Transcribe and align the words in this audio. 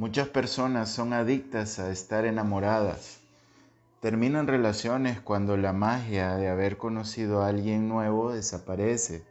Muchas 0.00 0.28
personas 0.28 0.88
son 0.88 1.12
adictas 1.12 1.78
a 1.78 1.90
estar 1.90 2.24
enamoradas. 2.24 3.20
Terminan 4.00 4.46
relaciones 4.46 5.20
cuando 5.20 5.58
la 5.58 5.74
magia 5.74 6.36
de 6.36 6.48
haber 6.48 6.78
conocido 6.78 7.42
a 7.42 7.48
alguien 7.48 7.86
nuevo 7.86 8.32
desaparece, 8.32 9.26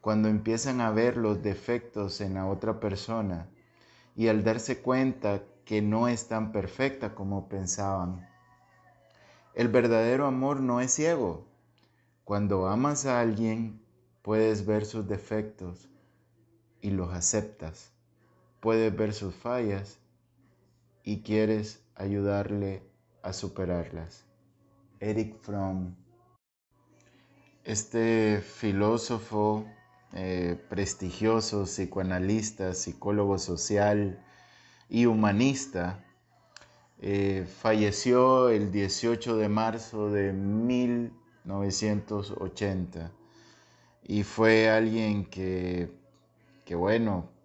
cuando 0.00 0.26
empiezan 0.26 0.80
a 0.80 0.90
ver 0.90 1.16
los 1.16 1.40
defectos 1.40 2.20
en 2.20 2.34
la 2.34 2.46
otra 2.46 2.80
persona 2.80 3.46
y 4.16 4.26
al 4.26 4.42
darse 4.42 4.82
cuenta 4.82 5.42
que 5.64 5.82
no 5.82 6.08
es 6.08 6.26
tan 6.26 6.50
perfecta 6.50 7.14
como 7.14 7.48
pensaban. 7.48 8.28
El 9.54 9.68
verdadero 9.68 10.26
amor 10.26 10.58
no 10.58 10.80
es 10.80 10.94
ciego. 10.94 11.46
Cuando 12.24 12.66
amas 12.66 13.06
a 13.06 13.20
alguien, 13.20 13.80
puedes 14.22 14.66
ver 14.66 14.84
sus 14.84 15.06
defectos 15.06 15.88
y 16.80 16.90
los 16.90 17.14
aceptas 17.14 17.92
puedes 18.66 18.90
ver 18.96 19.14
sus 19.14 19.32
fallas 19.32 20.00
y 21.04 21.22
quieres 21.22 21.84
ayudarle 21.94 22.82
a 23.22 23.32
superarlas. 23.32 24.24
Eric 24.98 25.40
Fromm, 25.40 25.94
este 27.62 28.40
filósofo 28.40 29.64
eh, 30.14 30.60
prestigioso, 30.68 31.66
psicoanalista, 31.66 32.74
psicólogo 32.74 33.38
social 33.38 34.20
y 34.88 35.06
humanista, 35.06 36.04
eh, 37.00 37.46
falleció 37.60 38.48
el 38.48 38.72
18 38.72 39.36
de 39.36 39.48
marzo 39.48 40.10
de 40.10 40.32
1980 40.32 43.12
y 44.02 44.24
fue 44.24 44.68
alguien 44.68 45.24
que, 45.24 45.88
que 46.64 46.74
bueno, 46.74 47.35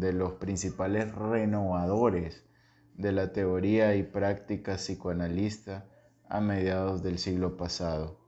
de 0.00 0.12
los 0.12 0.32
principales 0.32 1.14
renovadores 1.14 2.44
de 2.96 3.12
la 3.12 3.32
teoría 3.32 3.94
y 3.96 4.02
práctica 4.02 4.76
psicoanalista 4.76 5.86
a 6.28 6.40
mediados 6.40 7.02
del 7.02 7.18
siglo 7.18 7.56
pasado. 7.56 8.18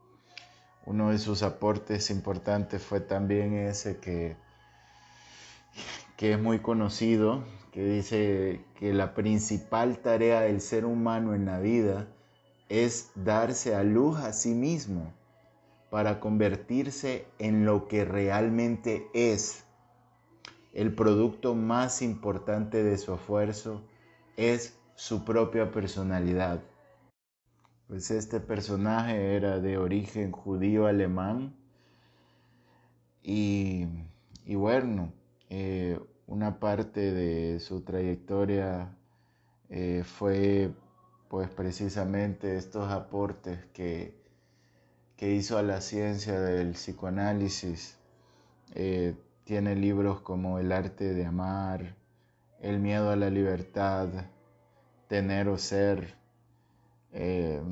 Uno 0.87 1.11
de 1.11 1.19
sus 1.19 1.43
aportes 1.43 2.11
importantes 2.11 2.83
fue 2.83 3.01
también 3.01 3.55
ese 3.55 3.99
que, 3.99 4.37
que 6.17 6.33
es 6.33 6.41
muy 6.41 6.59
conocido, 6.59 7.45
que 7.71 7.85
dice 7.85 8.65
que 8.75 8.93
la 8.93 9.15
principal 9.15 9.99
tarea 9.99 10.41
del 10.41 10.61
ser 10.61 10.85
humano 10.85 11.35
en 11.35 11.47
la 11.47 11.61
vida 11.61 12.09
es 12.69 13.11
darse 13.15 13.75
a 13.75 13.83
luz 13.85 14.19
a 14.19 14.33
sí 14.33 14.55
mismo 14.55 15.13
para 15.91 16.21
convertirse 16.21 17.27
en 17.39 17.65
lo 17.65 17.87
que 17.87 18.05
realmente 18.05 19.09
es 19.13 19.65
el 20.73 20.95
producto 20.95 21.55
más 21.55 22.03
importante 22.03 22.83
de 22.83 22.97
su 22.99 23.15
esfuerzo 23.15 23.83
es 24.37 24.79
su 24.95 25.25
propia 25.25 25.71
personalidad. 25.71 26.63
Pues 27.89 28.11
este 28.11 28.41
personaje 28.41 29.37
era 29.37 29.61
de 29.61 29.77
origen 29.77 30.33
judío 30.33 30.87
alemán 30.87 31.55
y, 33.23 33.87
bueno, 34.47 35.13
eh, 35.51 36.01
una 36.27 36.59
parte 36.59 37.13
de 37.13 37.61
su 37.61 37.83
trayectoria 37.83 38.97
eh, 39.69 40.03
fue 40.05 40.73
pues 41.29 41.49
precisamente 41.51 42.57
estos 42.57 42.91
aportes 42.91 43.65
que, 43.73 44.15
que 45.17 45.33
hizo 45.35 45.57
a 45.57 45.63
la 45.63 45.81
ciencia 45.81 46.41
del 46.41 46.73
psicoanálisis. 46.73 47.99
Eh, 48.75 49.15
tiene 49.45 49.75
libros 49.77 50.21
como 50.21 50.59
El 50.59 50.73
arte 50.73 51.15
de 51.15 51.27
amar, 51.27 51.97
El 52.61 52.79
miedo 52.79 53.11
a 53.11 53.17
la 53.17 53.31
libertad, 53.31 54.09
Tener 55.09 55.49
o 55.49 55.59
ser, 55.59 56.15
eh, 57.13 57.63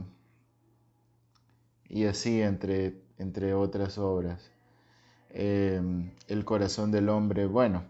y 1.89 2.05
así 2.05 2.43
entre, 2.43 3.01
entre 3.19 3.55
otras 3.55 3.97
obras. 3.97 4.51
Eh, 5.31 5.81
el 6.29 6.45
corazón 6.45 6.91
del 6.91 7.09
hombre, 7.09 7.47
bueno, 7.47 7.85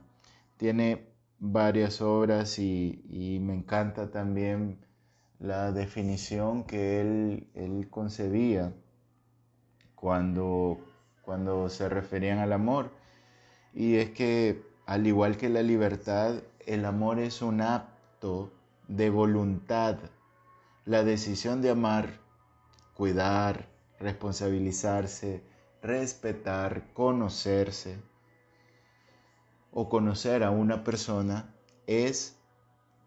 tiene 0.56 1.06
varias 1.40 2.00
obras 2.00 2.58
y, 2.58 3.38
me 3.42 3.54
encanta 3.54 4.10
también 4.10 4.78
la 5.40 5.72
definición 5.72 6.64
que 6.64 7.00
él, 7.00 7.48
él 7.54 7.88
concebía 7.90 8.72
cuando, 9.94 10.78
cuando 11.22 11.68
se 11.70 11.88
referían 11.88 12.38
al 12.38 12.52
amor 12.52 12.99
y 13.74 13.96
es 13.96 14.10
que, 14.10 14.62
al 14.86 15.06
igual 15.06 15.36
que 15.36 15.48
la 15.48 15.62
libertad, 15.62 16.42
el 16.66 16.84
amor 16.84 17.18
es 17.18 17.42
un 17.42 17.60
acto 17.60 18.50
de 18.88 19.10
voluntad, 19.10 19.98
la 20.84 21.04
decisión 21.04 21.62
de 21.62 21.70
amar, 21.70 22.18
cuidar, 22.94 23.68
responsabilizarse, 23.98 25.42
respetar, 25.82 26.92
conocerse 26.92 27.98
o 29.72 29.88
conocer 29.88 30.42
a 30.42 30.50
una 30.50 30.82
persona 30.82 31.54
es 31.86 32.36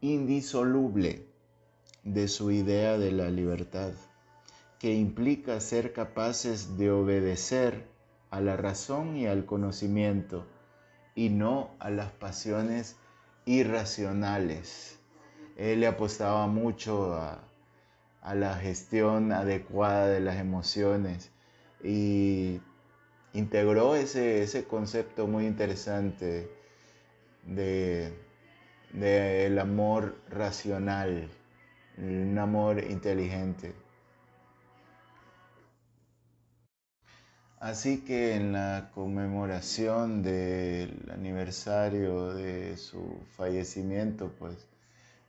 indisoluble 0.01 1.27
de 2.03 2.27
su 2.27 2.51
idea 2.51 2.97
de 2.97 3.11
la 3.11 3.29
libertad, 3.29 3.93
que 4.79 4.93
implica 4.93 5.59
ser 5.59 5.93
capaces 5.93 6.77
de 6.77 6.91
obedecer 6.91 7.87
a 8.29 8.41
la 8.41 8.57
razón 8.57 9.15
y 9.15 9.27
al 9.27 9.45
conocimiento 9.45 10.45
y 11.15 11.29
no 11.29 11.71
a 11.79 11.89
las 11.89 12.11
pasiones 12.11 12.95
irracionales. 13.45 14.99
Él 15.57 15.81
le 15.81 15.87
apostaba 15.87 16.47
mucho 16.47 17.15
a, 17.15 17.39
la 18.33 18.55
gestión 18.55 19.33
adecuada 19.33 20.07
de 20.07 20.21
las 20.21 20.37
emociones 20.37 21.29
y 21.83 22.61
integró 23.33 23.95
ese, 23.95 24.41
ese 24.43 24.63
concepto 24.63 25.27
muy 25.27 25.45
interesante 25.45 26.49
de, 27.45 28.17
de 28.93 29.45
el 29.47 29.59
amor 29.59 30.15
racional, 30.29 31.29
un 31.97 32.37
amor 32.39 32.81
inteligente. 32.81 33.82
Así 37.63 38.01
que 38.01 38.35
en 38.35 38.51
la 38.51 38.89
conmemoración 38.93 40.21
del 40.21 41.09
aniversario 41.09 42.33
de 42.33 42.75
su 42.75 43.21
fallecimiento, 43.37 44.29
pues 44.37 44.67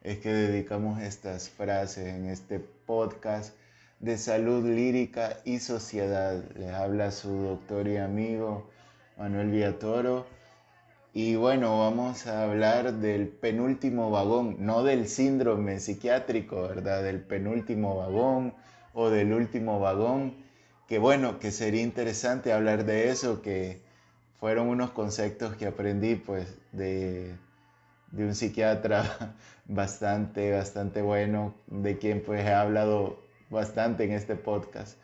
es 0.03 0.19
que 0.19 0.33
dedicamos 0.33 1.01
estas 1.01 1.49
frases 1.49 2.09
en 2.09 2.27
este 2.27 2.59
podcast 2.59 3.55
de 4.01 4.19
salud 4.19 4.65
lírica 4.65 5.37
y 5.45 5.61
sociedad. 5.61 6.43
Les 6.57 6.73
habla 6.73 7.13
su 7.13 7.31
doctor 7.31 7.87
y 7.87 7.99
amigo 7.99 8.69
Manuel 9.17 9.53
Villatoro. 9.53 10.27
Y 11.13 11.37
bueno, 11.37 11.79
vamos 11.79 12.27
a 12.27 12.43
hablar 12.43 12.95
del 12.95 13.29
penúltimo 13.29 14.11
vagón, 14.11 14.57
no 14.59 14.83
del 14.83 15.07
síndrome 15.07 15.79
psiquiátrico, 15.79 16.63
¿verdad? 16.63 17.05
Del 17.05 17.21
penúltimo 17.21 17.97
vagón 17.97 18.55
o 18.93 19.09
del 19.09 19.33
último 19.33 19.79
vagón 19.79 20.43
que 20.89 20.99
bueno, 20.99 21.39
que 21.39 21.51
sería 21.51 21.83
interesante 21.83 22.53
hablar 22.53 22.85
de 22.85 23.11
eso, 23.11 23.43
que 23.43 23.81
fueron 24.39 24.69
unos 24.69 24.91
conceptos 24.91 25.57
que 25.57 25.67
aprendí 25.67 26.17
pues 26.17 26.57
de, 26.73 27.35
un 28.13 28.35
psiquiatra 28.35 29.35
bastante, 29.67 30.53
bastante 30.53 31.03
bueno, 31.03 31.55
de 31.67 31.99
quien 31.99 32.23
pues 32.23 32.45
he 32.45 32.53
hablado 32.53 33.23
bastante 33.51 34.05
en 34.05 34.13
este 34.13 34.37
podcast. 34.37 34.99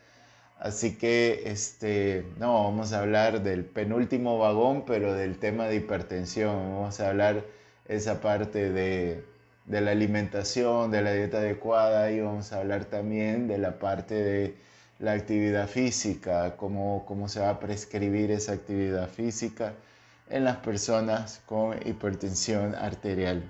Así 0.59 0.95
que, 0.95 1.43
este, 1.45 2.23
no, 2.37 2.65
vamos 2.65 2.93
a 2.93 2.99
hablar 2.99 3.41
del 3.41 3.65
penúltimo 3.65 4.37
vagón, 4.37 4.85
pero 4.85 5.13
del 5.13 5.39
tema 5.39 5.65
de 5.67 5.77
hipertensión. 5.77 6.55
Vamos 6.73 6.99
a 6.99 7.09
hablar 7.09 7.43
esa 7.87 8.21
parte 8.21 8.69
de, 8.69 9.25
de 9.65 9.81
la 9.81 9.91
alimentación, 9.91 10.91
de 10.91 11.01
la 11.01 11.13
dieta 11.13 11.37
adecuada 11.39 12.11
y 12.11 12.21
vamos 12.21 12.53
a 12.53 12.59
hablar 12.59 12.85
también 12.85 13.47
de 13.47 13.57
la 13.57 13.79
parte 13.79 14.13
de 14.13 14.55
la 15.01 15.13
actividad 15.13 15.67
física, 15.67 16.55
cómo, 16.57 17.05
cómo 17.07 17.27
se 17.27 17.39
va 17.39 17.49
a 17.49 17.59
prescribir 17.59 18.29
esa 18.29 18.53
actividad 18.53 19.09
física 19.09 19.73
en 20.29 20.43
las 20.43 20.57
personas 20.57 21.41
con 21.47 21.75
hipertensión 21.87 22.75
arterial. 22.75 23.43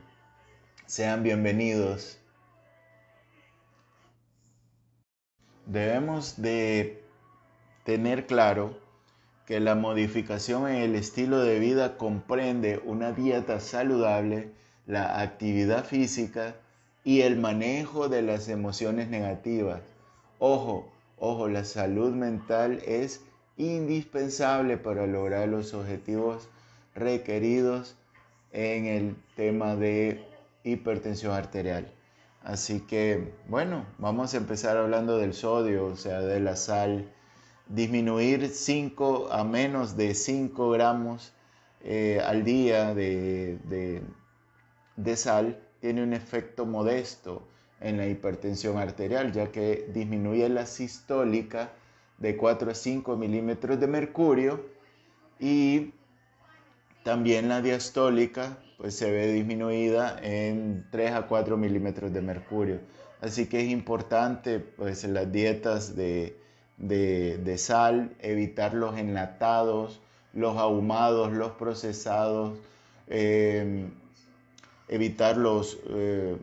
Sean 0.85 1.23
bienvenidos. 1.23 2.17
Debemos 5.65 6.41
de 6.41 7.03
tener 7.83 8.27
claro 8.27 8.79
que 9.45 9.59
la 9.59 9.75
modificación 9.75 10.69
en 10.69 10.77
el 10.77 10.95
estilo 10.95 11.39
de 11.39 11.59
vida 11.59 11.97
comprende 11.97 12.81
una 12.85 13.11
dieta 13.11 13.59
saludable, 13.59 14.51
la 14.87 15.19
actividad 15.19 15.83
física 15.83 16.55
y 17.03 17.21
el 17.21 17.37
manejo 17.37 18.07
de 18.07 18.21
las 18.21 18.47
emociones 18.47 19.09
negativas. 19.09 19.81
Ojo, 20.39 20.90
Ojo, 21.23 21.47
la 21.47 21.65
salud 21.65 22.15
mental 22.15 22.81
es 22.83 23.21
indispensable 23.55 24.77
para 24.77 25.05
lograr 25.05 25.47
los 25.49 25.71
objetivos 25.75 26.49
requeridos 26.95 27.95
en 28.51 28.87
el 28.87 29.15
tema 29.35 29.75
de 29.75 30.25
hipertensión 30.63 31.33
arterial. 31.33 31.93
Así 32.41 32.79
que, 32.79 33.35
bueno, 33.47 33.85
vamos 33.99 34.33
a 34.33 34.37
empezar 34.37 34.77
hablando 34.77 35.19
del 35.19 35.35
sodio, 35.35 35.85
o 35.85 35.95
sea, 35.95 36.21
de 36.21 36.39
la 36.39 36.55
sal. 36.55 37.07
Disminuir 37.67 38.49
5 38.49 39.29
a 39.31 39.43
menos 39.43 39.95
de 39.95 40.15
5 40.15 40.71
gramos 40.71 41.33
eh, 41.83 42.19
al 42.25 42.43
día 42.43 42.95
de, 42.95 44.01
de 44.95 45.15
sal 45.15 45.61
tiene 45.81 46.01
un 46.01 46.13
efecto 46.13 46.65
modesto 46.65 47.47
en 47.81 47.97
la 47.97 48.07
hipertensión 48.07 48.77
arterial, 48.77 49.31
ya 49.31 49.51
que 49.51 49.89
disminuye 49.93 50.47
la 50.49 50.65
sistólica 50.65 51.71
de 52.19 52.37
4 52.37 52.71
a 52.71 52.75
5 52.75 53.17
milímetros 53.17 53.79
de 53.79 53.87
mercurio 53.87 54.63
y 55.39 55.91
también 57.03 57.49
la 57.49 57.61
diastólica 57.61 58.59
pues, 58.77 58.95
se 58.95 59.11
ve 59.11 59.31
disminuida 59.31 60.19
en 60.21 60.85
3 60.91 61.13
a 61.13 61.27
4 61.27 61.57
milímetros 61.57 62.13
de 62.13 62.21
mercurio. 62.21 62.79
Así 63.21 63.47
que 63.47 63.61
es 63.61 63.69
importante 63.69 64.59
pues, 64.59 65.03
las 65.03 65.31
dietas 65.31 65.95
de, 65.95 66.35
sal, 67.57 68.15
evitar 68.19 68.73
los 68.75 68.97
enlatados, 68.97 69.99
los 70.33 70.57
ahumados, 70.57 71.31
los 71.31 71.51
procesados, 71.51 72.57
eh, 73.07 73.89
evitar 74.87 75.37
los, 75.37 75.79
eh, 75.89 76.37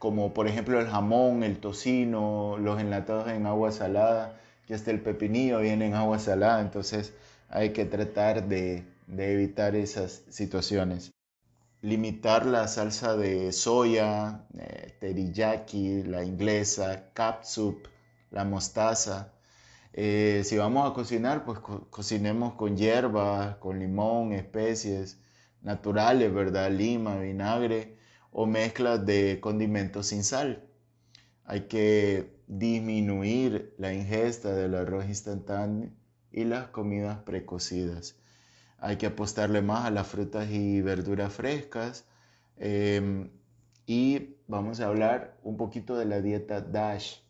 como 0.00 0.32
por 0.32 0.48
ejemplo 0.48 0.80
el 0.80 0.88
jamón, 0.88 1.42
el 1.42 1.58
tocino, 1.60 2.56
los 2.58 2.80
enlatados 2.80 3.28
en 3.28 3.44
agua 3.46 3.70
salada, 3.70 4.40
que 4.66 4.72
hasta 4.72 4.90
el 4.90 5.00
pepinillo 5.02 5.60
viene 5.60 5.86
en 5.88 5.94
agua 5.94 6.18
salada, 6.18 6.62
entonces 6.62 7.12
hay 7.50 7.74
que 7.74 7.84
tratar 7.84 8.48
de, 8.48 8.84
evitar 9.08 9.76
esas 9.76 10.22
situaciones. 10.30 11.12
Limitar 11.82 12.46
la 12.46 12.66
salsa 12.66 13.14
de 13.14 13.52
soya, 13.52 14.46
eh, 14.58 14.96
teriyaki, 15.00 16.04
la 16.04 16.24
inglesa, 16.24 17.10
capsup, 17.12 17.86
la 18.30 18.44
mostaza. 18.46 19.34
Eh, 19.92 20.40
si 20.46 20.56
vamos 20.56 20.90
a 20.90 20.94
cocinar, 20.94 21.44
pues 21.44 21.58
cocinemos 21.90 22.54
con 22.54 22.74
hierbas, 22.78 23.56
con 23.56 23.78
limón, 23.78 24.32
especies 24.32 25.18
naturales, 25.60 26.32
¿verdad? 26.32 26.70
Lima, 26.70 27.16
vinagre 27.16 27.99
o 28.32 28.46
mezclas 28.46 29.04
de 29.04 29.38
condimentos 29.40 30.06
sin 30.08 30.24
sal. 30.24 30.64
Hay 31.44 31.62
que 31.62 32.40
disminuir 32.46 33.74
la 33.78 33.92
ingesta 33.92 34.54
del 34.54 34.74
arroz 34.74 35.06
instantáneo 35.06 35.90
y 36.32 36.44
las 36.44 36.68
comidas 36.68 37.18
precocidas. 37.24 38.16
Hay 38.78 38.96
que 38.96 39.06
apostarle 39.06 39.62
más 39.62 39.86
a 39.86 39.90
las 39.90 40.06
frutas 40.06 40.50
y 40.50 40.80
verduras 40.80 41.32
frescas. 41.32 42.06
Em, 42.56 43.30
y 43.86 44.36
vamos 44.46 44.80
a 44.80 44.86
hablar 44.86 45.36
un 45.42 45.56
poquito 45.56 45.96
de 45.96 46.04
la 46.06 46.20
dieta 46.20 46.60
DASH. 46.60 47.20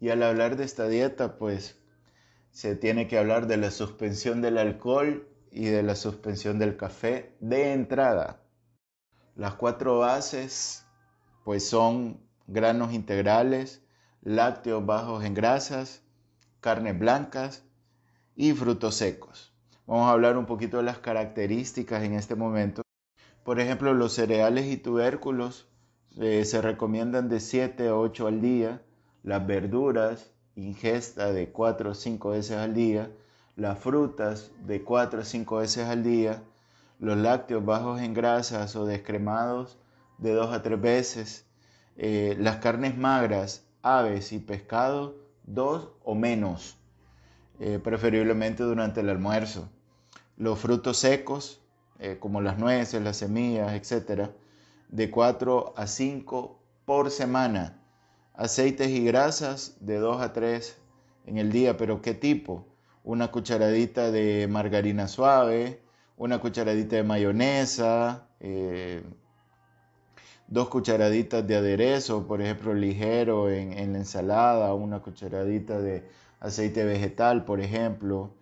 Y 0.00 0.10
al 0.10 0.22
hablar 0.22 0.56
de 0.56 0.64
esta 0.64 0.88
dieta, 0.88 1.38
pues 1.38 1.76
se 2.50 2.76
tiene 2.76 3.08
que 3.08 3.18
hablar 3.18 3.46
de 3.46 3.56
la 3.56 3.70
suspensión 3.70 4.42
del 4.42 4.58
alcohol 4.58 5.28
y 5.50 5.66
de 5.66 5.82
la 5.82 5.96
suspensión 5.96 6.58
del 6.58 6.76
café 6.76 7.34
de 7.40 7.72
entrada. 7.72 8.41
Las 9.34 9.54
cuatro 9.54 9.98
bases 9.98 10.84
pues 11.44 11.66
son 11.66 12.20
granos 12.46 12.92
integrales, 12.92 13.82
lácteos 14.20 14.84
bajos 14.84 15.24
en 15.24 15.34
grasas, 15.34 16.02
carnes 16.60 16.98
blancas 16.98 17.64
y 18.36 18.52
frutos 18.52 18.96
secos. 18.96 19.52
Vamos 19.86 20.08
a 20.08 20.12
hablar 20.12 20.36
un 20.36 20.46
poquito 20.46 20.76
de 20.76 20.82
las 20.84 20.98
características 20.98 22.02
en 22.02 22.14
este 22.14 22.34
momento. 22.34 22.82
Por 23.42 23.58
ejemplo, 23.58 23.94
los 23.94 24.12
cereales 24.12 24.66
y 24.66 24.76
tubérculos 24.76 25.66
eh, 26.18 26.44
se 26.44 26.60
recomiendan 26.60 27.28
de 27.28 27.40
7 27.40 27.88
a 27.88 27.96
8 27.96 28.26
al 28.26 28.40
día, 28.40 28.82
las 29.22 29.46
verduras, 29.46 30.30
ingesta 30.56 31.32
de 31.32 31.50
4 31.50 31.90
o 31.90 31.94
5 31.94 32.30
veces 32.30 32.56
al 32.58 32.74
día, 32.74 33.10
las 33.56 33.78
frutas 33.78 34.50
de 34.66 34.82
4 34.82 35.22
a 35.22 35.24
5 35.24 35.56
veces 35.56 35.88
al 35.88 36.02
día, 36.02 36.42
los 37.02 37.18
lácteos 37.18 37.64
bajos 37.64 38.00
en 38.00 38.14
grasas 38.14 38.76
o 38.76 38.86
descremados 38.86 39.76
de 40.18 40.34
2 40.34 40.54
a 40.54 40.62
3 40.62 40.80
veces, 40.80 41.46
eh, 41.96 42.36
las 42.38 42.58
carnes 42.58 42.96
magras, 42.96 43.66
aves 43.82 44.32
y 44.32 44.38
pescado, 44.38 45.16
2 45.42 45.88
o 46.04 46.14
menos, 46.14 46.78
eh, 47.58 47.80
preferiblemente 47.82 48.62
durante 48.62 49.00
el 49.00 49.08
almuerzo. 49.08 49.68
Los 50.36 50.60
frutos 50.60 50.96
secos, 50.98 51.60
eh, 51.98 52.18
como 52.20 52.40
las 52.40 52.58
nueces, 52.60 53.02
las 53.02 53.16
semillas, 53.16 53.72
etc., 53.72 54.30
de 54.88 55.10
4 55.10 55.74
a 55.76 55.88
5 55.88 56.62
por 56.84 57.10
semana. 57.10 57.82
Aceites 58.34 58.90
y 58.90 59.04
grasas 59.04 59.76
de 59.80 59.98
2 59.98 60.22
a 60.22 60.32
3 60.32 60.78
en 61.26 61.38
el 61.38 61.50
día, 61.50 61.76
pero 61.76 62.00
¿qué 62.00 62.14
tipo? 62.14 62.72
una 63.04 63.30
cucharadita 63.30 64.10
de 64.10 64.46
margarina 64.48 65.08
suave, 65.08 65.81
una 66.16 66.38
cucharadita 66.40 66.96
de 66.96 67.02
mayonesa, 67.02 68.28
eh, 68.40 69.02
dos 70.46 70.68
cucharaditas 70.68 71.46
de 71.46 71.56
aderezo, 71.56 72.26
por 72.26 72.42
ejemplo, 72.42 72.74
ligero 72.74 73.50
en, 73.50 73.92
la 73.92 73.98
ensalada, 73.98 74.74
una 74.74 75.00
cucharadita 75.00 75.80
de 75.80 76.04
aceite 76.40 76.84
vegetal, 76.84 77.44
por 77.44 77.60
ejemplo. 77.60 78.34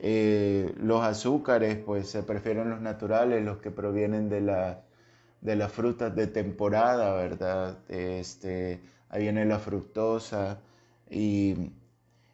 Eh, 0.00 0.74
los 0.78 1.02
azúcares, 1.02 1.78
pues 1.78 2.08
se 2.08 2.22
prefieren 2.22 2.70
los 2.70 2.80
naturales, 2.80 3.44
los 3.44 3.58
que 3.58 3.70
provienen 3.70 4.28
de, 4.28 4.40
la, 4.40 4.82
de 5.40 5.56
las 5.56 5.72
frutas 5.72 6.14
de 6.14 6.26
temporada, 6.28 7.14
¿verdad? 7.14 7.78
Este, 7.88 8.80
ahí 9.10 9.22
viene 9.22 9.44
la 9.44 9.58
fructosa 9.58 10.60
y 11.10 11.72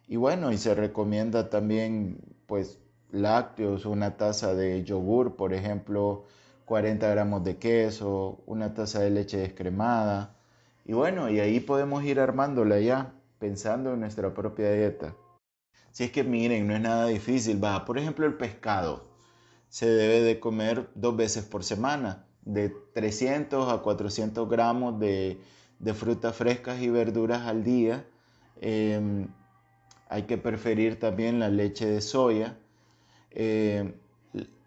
y 0.07 0.17
bueno, 0.17 0.51
y 0.51 0.57
se 0.57 0.75
recomienda 0.75 1.49
también 1.49 2.17
pues 2.45 2.79
lácteos, 3.15 3.85
una 3.85 4.17
taza 4.17 4.53
de 4.53 4.83
yogur, 4.83 5.35
por 5.35 5.53
ejemplo, 5.53 6.25
40 6.65 7.07
gramos 7.09 7.43
de 7.43 7.57
queso, 7.57 8.43
una 8.45 8.73
taza 8.73 8.99
de 9.01 9.09
leche 9.09 9.37
descremada. 9.37 10.35
Y 10.85 10.93
bueno, 10.93 11.29
y 11.29 11.39
ahí 11.39 11.59
podemos 11.59 12.03
ir 12.03 12.19
armándola 12.19 12.79
ya, 12.79 13.13
pensando 13.39 13.93
en 13.93 14.01
nuestra 14.01 14.33
propia 14.33 14.71
dieta. 14.71 15.15
Si 15.91 16.03
es 16.03 16.11
que 16.11 16.23
miren, 16.23 16.67
no 16.67 16.75
es 16.75 16.81
nada 16.81 17.07
difícil, 17.07 17.63
va, 17.63 17.85
por 17.85 17.97
ejemplo, 17.97 18.25
el 18.25 18.35
pescado 18.35 19.15
se 19.69 19.87
debe 19.87 20.21
de 20.21 20.39
comer 20.39 20.89
dos 20.95 21.17
veces 21.17 21.43
por 21.43 21.63
semana, 21.63 22.25
de 22.43 22.69
300 22.93 23.71
a 23.71 23.79
400 23.79 24.47
gramos 24.47 24.99
de, 24.99 25.41
frutas 25.93 26.35
frescas 26.35 26.81
y 26.81 26.89
verduras 26.89 27.41
al 27.41 27.63
día. 27.63 28.05
Em, 28.61 29.27
hay 30.07 30.23
que 30.23 30.37
preferir 30.37 30.99
también 30.99 31.39
la 31.39 31.49
leche 31.49 31.87
de 31.87 32.01
soya. 32.01 32.57
Eh, 33.35 33.93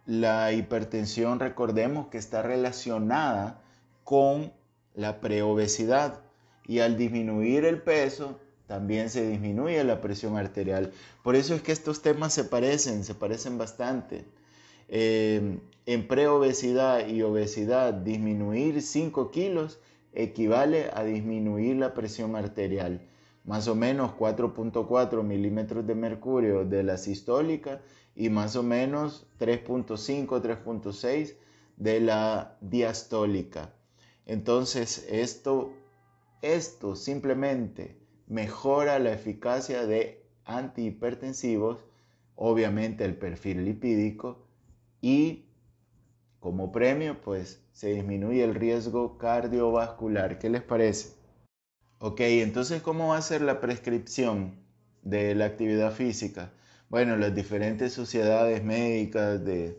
la 0.06 0.52
hipertensión, 0.52 1.40
recordemos 1.40 2.08
que 2.08 2.18
está 2.18 2.42
relacionada 2.42 3.62
con 4.04 4.52
la 4.94 5.20
preobesidad 5.20 6.20
y 6.66 6.80
al 6.80 6.96
disminuir 6.96 7.64
el 7.64 7.82
peso, 7.82 8.38
también 8.66 9.10
se 9.10 9.26
disminuye 9.28 9.82
la 9.84 10.00
presión 10.00 10.37
arterial. 10.37 10.92
Por 11.22 11.37
eso 11.37 11.54
es 11.54 11.62
que 11.62 11.72
estos 11.72 12.02
temas 12.02 12.32
se 12.32 12.44
parecen, 12.44 13.04
se 13.04 13.14
parecen 13.14 13.58
bastante. 13.58 14.25
Eh, 14.88 15.58
en 15.87 16.08
preobesidad 16.08 17.06
y 17.06 17.22
obesidad, 17.22 17.94
disminuir 17.94 18.82
5 18.82 19.30
kilos 19.30 19.78
equivale 20.12 20.90
a 20.92 21.04
disminuir 21.04 21.76
la 21.76 21.94
presión 21.94 22.37
arterial 22.37 23.00
más 23.48 23.66
o 23.66 23.75
menos 23.75 24.12
4.4 24.12 25.22
milímetros 25.22 25.87
de 25.87 25.94
mercurio 25.94 26.66
de 26.66 26.82
la 26.82 26.98
sistólica 26.98 27.80
y 28.18 28.30
más 28.30 28.56
o 28.56 28.64
menos 28.64 29.28
3.5, 29.38 30.42
3.6 30.42 31.37
de 31.76 32.00
la 32.00 32.58
diastólica. 32.60 33.72
Entonces 34.26 35.06
esto, 35.08 35.72
esto 36.42 36.96
simplemente 36.96 37.96
mejora 38.26 38.98
la 38.98 39.12
eficacia 39.12 39.87
de 39.87 40.26
antihipertensivos, 40.44 41.84
obviamente 42.34 43.04
el 43.04 43.16
perfil 43.16 43.64
lipídico 43.64 44.48
y 45.00 45.44
como 46.40 46.72
premio 46.72 47.20
pues 47.20 47.62
se 47.72 47.94
disminuye 47.94 48.42
el 48.42 48.56
riesgo 48.56 49.16
cardiovascular. 49.16 50.40
¿Qué 50.40 50.50
les 50.50 50.62
parece? 50.62 51.14
Ok, 52.00 52.20
entonces, 52.22 52.82
¿cómo 52.82 53.08
va 53.08 53.18
a 53.18 53.22
ser 53.22 53.42
la 53.42 53.60
prescripción 53.60 54.56
de 55.02 55.37
la 55.37 55.44
actividad 55.44 55.92
física? 55.92 56.52
Bueno, 56.90 57.16
las 57.16 57.35
diferentes 57.35 57.92
sociedades 57.92 58.64
médicas 58.64 59.45
de, 59.45 59.76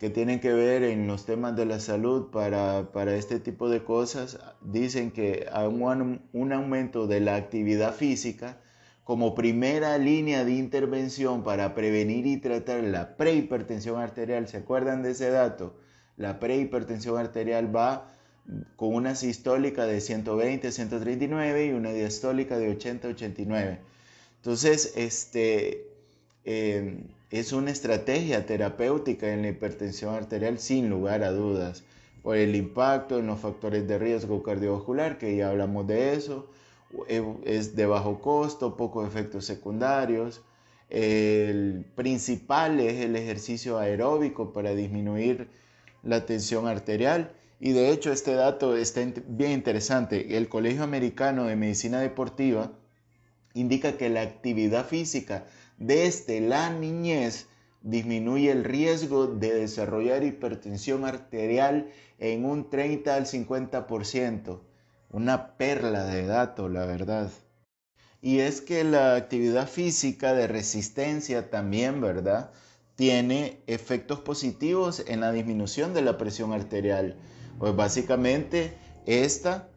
que 0.00 0.10
tienen 0.10 0.40
que 0.40 0.52
ver 0.52 0.82
en 0.82 1.06
los 1.06 1.24
temas 1.24 1.54
de 1.54 1.66
la 1.66 1.78
salud 1.78 2.30
para, 2.30 2.88
este 3.14 3.38
tipo 3.38 3.68
de 3.68 3.84
cosas 3.84 4.38
dicen 4.60 5.12
que 5.12 5.46
un, 5.68 6.22
un 6.32 6.52
aumento 6.52 7.06
de 7.06 7.20
la 7.20 7.36
actividad 7.36 7.94
física 7.94 8.58
como 9.04 9.34
primera 9.34 9.98
línea 9.98 10.44
de 10.44 10.52
intervención 10.52 11.44
para 11.44 11.74
prevenir 11.74 12.26
y 12.26 12.38
tratar 12.38 12.82
la 12.82 13.16
prehipertensión 13.16 14.00
arterial, 14.00 14.48
¿se 14.48 14.56
acuerdan 14.56 15.02
de 15.02 15.10
ese 15.10 15.30
dato? 15.30 15.76
La 16.16 16.40
prehipertensión 16.40 17.18
arterial 17.18 17.74
va 17.74 18.08
con 18.76 18.94
una 18.94 19.14
sistólica 19.14 19.86
de 19.86 20.00
120, 20.00 20.72
139 20.72 21.66
y 21.66 21.72
una 21.72 21.92
diastólica 21.92 22.58
de 22.58 22.70
80, 22.70 23.08
89. 23.08 23.89
Entonces, 24.40 24.94
este, 24.96 25.86
em, 26.44 27.08
es 27.30 27.52
una 27.52 27.70
estrategia 27.70 28.46
terapéutica 28.46 29.30
en 29.32 29.42
la 29.42 29.48
hipertensión 29.48 30.14
arterial 30.14 30.58
sin 30.58 30.88
lugar 30.88 31.22
a 31.22 31.30
dudas, 31.30 31.84
por 32.22 32.36
el 32.36 32.56
impacto 32.56 33.18
en 33.18 33.26
los 33.26 33.40
factores 33.40 33.86
de 33.86 33.98
riesgo 33.98 34.42
cardiovascular, 34.42 35.18
que 35.18 35.36
ya 35.36 35.50
hablamos 35.50 35.86
de 35.86 36.14
eso, 36.14 36.48
e, 37.08 37.22
es 37.44 37.76
de 37.76 37.84
bajo 37.86 38.20
costo, 38.20 38.76
pocos 38.78 39.06
efectos 39.06 39.44
secundarios. 39.44 40.42
El 40.88 41.84
principal 41.94 42.80
es 42.80 43.04
el 43.04 43.16
ejercicio 43.16 43.78
aeróbico 43.78 44.52
para 44.54 44.74
disminuir 44.74 45.48
la 46.02 46.24
tensión 46.26 46.66
arterial. 46.66 47.32
Y 47.60 47.72
de 47.72 47.90
hecho 47.90 48.10
este 48.10 48.34
dato 48.34 48.74
está 48.76 49.02
bien 49.28 49.52
interesante. 49.52 50.36
El 50.38 50.48
Colegio 50.48 50.82
Americano 50.82 51.44
de 51.44 51.56
Medicina 51.56 52.00
Deportiva 52.00 52.72
indica 53.54 53.96
que 53.96 54.08
la 54.08 54.22
actividad 54.22 54.86
física 54.86 55.44
desde 55.78 56.40
la 56.40 56.70
niñez 56.70 57.46
disminuye 57.82 58.50
el 58.50 58.64
riesgo 58.64 59.26
de 59.26 59.54
desarrollar 59.54 60.24
hipertensión 60.24 61.04
arterial 61.04 61.90
en 62.18 62.44
un 62.44 62.68
30 62.68 63.14
al 63.14 63.26
50%. 63.26 64.60
Una 65.10 65.56
perla 65.56 66.04
de 66.04 66.26
dato, 66.26 66.68
la 66.68 66.86
verdad. 66.86 67.30
Y 68.22 68.40
es 68.40 68.60
que 68.60 68.84
la 68.84 69.16
actividad 69.16 69.66
física 69.66 70.34
de 70.34 70.46
resistencia 70.46 71.50
también, 71.50 72.00
¿verdad? 72.00 72.50
Tiene 72.94 73.62
efectos 73.66 74.20
positivos 74.20 75.02
en 75.08 75.20
la 75.20 75.32
disminución 75.32 75.94
de 75.94 76.02
la 76.02 76.18
presión 76.18 76.52
arterial. 76.52 77.16
Pues 77.58 77.74
básicamente 77.74 78.74
esta 79.06 79.70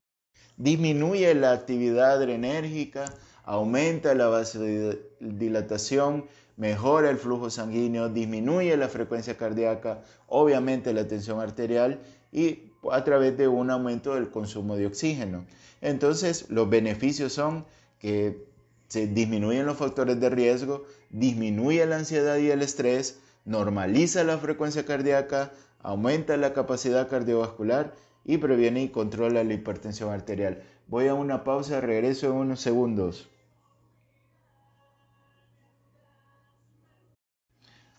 disminuye 0.58 1.34
la 1.34 1.54
actividad 1.54 2.12
adrenérgica, 2.12 3.06
aumenta 3.44 4.16
la 4.16 4.28
vasodilatación, 4.28 6.26
mejora 6.58 7.10
el 7.10 7.18
flujo 7.18 7.50
sanguíneo, 7.50 8.10
disminuye 8.10 8.76
la 8.78 8.88
frecuencia 8.88 9.38
cardíaca, 9.38 10.02
obviamente 10.28 10.94
la 10.94 11.08
tensión 11.08 11.40
arterial 11.40 12.00
y 12.32 12.72
a 12.92 13.04
través 13.04 13.38
de 13.38 13.48
un 13.48 13.70
aumento 13.70 14.16
del 14.16 14.30
consumo 14.30 14.76
de 14.76 14.88
oxígeno. 14.88 15.46
Entonces, 15.82 16.50
los 16.50 16.70
beneficios 16.70 17.34
son 17.34 17.66
que 18.00 18.46
se 18.88 19.08
disminuyen 19.08 19.66
los 19.66 19.78
factores 19.78 20.20
de 20.20 20.30
riesgo, 20.30 20.86
disminuye 21.10 21.86
la 21.86 21.98
ansiedad 21.98 22.38
y 22.38 22.52
el 22.52 22.62
estrés, 22.62 23.20
normaliza 23.46 24.24
la 24.24 24.38
frecuencia 24.38 24.86
cardíaca, 24.86 25.52
aumenta 25.80 26.38
la 26.38 26.54
capacidad 26.54 27.10
cardiovascular 27.10 27.94
y 28.26 28.38
previene 28.38 28.84
y 28.84 28.90
controla 28.90 29.44
la 29.44 29.54
hipertensión 29.54 30.12
arterial. 30.12 30.64
Voy 30.88 31.08
a 31.08 31.14
una 31.14 31.44
pausa, 31.44 31.82
regreso 31.82 32.28
en 32.28 32.34
unos 32.34 32.62
segundos. 32.62 33.30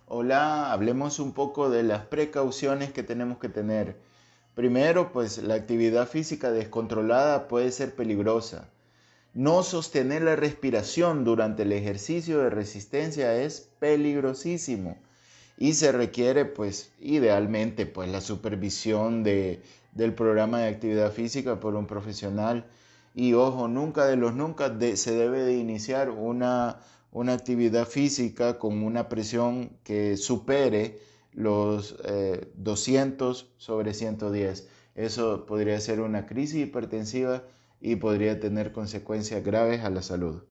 Hola, 0.06 0.70
hablemos 0.70 1.18
un 1.18 1.32
poco 1.32 1.70
de 1.70 1.82
las 1.82 2.04
precauciones 2.04 2.92
que 2.92 3.02
tenemos 3.02 3.38
que 3.38 3.49
tener. 3.49 3.96
Primero, 4.54 5.12
pues 5.12 5.42
la 5.42 5.54
actividad 5.54 6.06
física 6.06 6.50
descontrolada 6.50 7.49
puede 7.49 7.73
ser 7.73 7.94
peligrosa. 7.94 8.68
No 9.32 9.62
sostener 9.62 10.20
la 10.20 10.37
respiración 10.37 11.25
durante 11.25 11.62
el 11.62 11.73
ejercicio 11.73 12.40
de 12.40 12.50
resistencia 12.50 13.34
es 13.34 13.70
peligrosísimo 13.78 14.99
y 15.56 15.73
se 15.73 15.90
requiere 15.90 16.44
pues 16.44 16.92
idealmente 17.00 17.87
pues 17.87 18.11
la 18.11 18.20
supervisión 18.20 19.25
de, 19.25 19.62
del 19.92 20.12
programa 20.12 20.58
de 20.61 20.68
actividad 20.68 21.12
física 21.12 21.61
por 21.61 21.76
un 21.76 21.87
profesional 21.87 22.66
y 23.14 23.32
ojo, 23.32 23.68
nunca 23.68 24.04
de 24.04 24.16
los 24.16 24.34
nunca 24.34 24.70
se 24.96 25.14
debe 25.14 25.44
de 25.44 25.54
iniciar 25.54 26.11
una 26.11 26.80
una 27.14 27.33
actividad 27.33 27.87
física 27.87 28.59
con 28.59 28.83
una 28.83 29.09
presión 29.09 29.78
que 29.85 30.16
supere 30.16 30.99
los 31.33 31.97
200 32.56 33.42
eh, 33.42 33.47
sobre 33.56 33.94
110. 33.94 34.68
Eso 34.97 35.47
podría 35.47 35.80
ser 35.80 36.00
una 36.00 36.26
crisis 36.26 36.66
hipertensiva 36.66 37.44
y 37.80 37.97
podría 37.97 38.40
tener 38.40 38.73
consecuencias 38.73 39.44
graves 39.44 39.85
a 39.85 39.90
la 39.90 40.02
salud. 40.02 40.42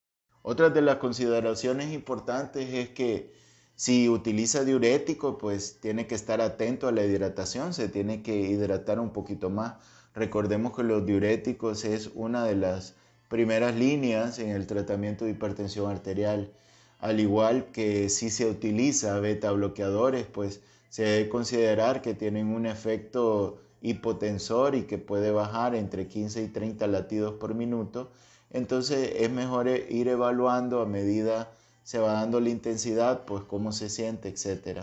Otra 0.41 0.69
de 0.69 0.81
las 0.81 0.97
consideraciones 0.97 1.93
importantes 1.93 2.73
es 2.73 2.89
que 2.89 3.33
si 3.75 4.07
utiliza 4.07 4.63
diurético, 4.63 5.37
pues 5.37 5.81
tiene 5.81 6.07
que 6.07 6.15
estar 6.15 6.39
atento 6.39 6.87
a 6.87 6.93
la 6.93 7.03
hidratación, 7.03 7.73
se 7.73 7.89
tiene 7.89 8.23
que 8.23 8.37
hidratar 8.37 9.01
un 9.01 9.11
poquito 9.11 9.49
más. 9.49 9.75
Recordemos 10.13 10.73
que 10.73 10.83
los 10.83 11.05
diuréticos 11.05 11.83
es 11.83 12.11
una 12.13 12.45
de 12.45 12.55
las 12.55 12.95
primeras 13.33 13.73
líneas 13.73 14.37
en 14.37 14.49
el 14.51 14.67
tratamiento 14.67 15.25
de 15.25 15.31
hipertensión 15.31 15.89
arterial. 15.89 16.53
Al 16.99 17.19
igual 17.19 17.71
que 17.71 18.09
si 18.09 18.29
se 18.29 18.45
utiliza 18.45 19.19
beta 19.19 19.51
bloqueadores, 19.51 20.27
pues 20.27 20.61
se 20.89 21.01
debe 21.01 21.29
considerar 21.29 22.03
que 22.03 22.13
tienen 22.13 22.49
un 22.49 22.67
efecto 22.67 23.59
hipotensor 23.81 24.75
y 24.75 24.83
que 24.83 24.99
puede 24.99 25.31
bajar 25.31 25.73
entre 25.73 26.07
15 26.07 26.43
y 26.43 26.47
30 26.49 26.85
latidos 26.85 27.33
por 27.33 27.55
minuto. 27.55 28.11
Entonces 28.51 29.13
es 29.17 29.31
mejor 29.31 29.67
e, 29.67 29.87
ir 29.89 30.09
evaluando 30.09 30.79
a 30.79 30.85
medida 30.85 31.49
se 31.81 31.97
va 31.97 32.13
dando 32.13 32.39
la 32.39 32.49
intensidad, 32.49 33.25
pues 33.25 33.41
cómo 33.45 33.71
se 33.71 33.89
siente, 33.89 34.29
etc. 34.29 34.81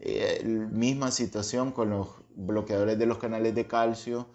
Eh, 0.00 0.44
misma 0.70 1.10
situación 1.10 1.72
con 1.72 1.88
los 1.88 2.08
bloqueadores 2.34 2.98
de 2.98 3.06
los 3.06 3.16
canales 3.16 3.54
de 3.54 3.66
calcio, 3.66 4.26